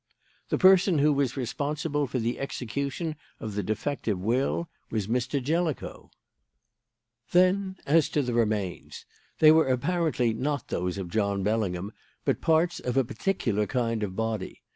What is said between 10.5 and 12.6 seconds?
those of John Bellingham, but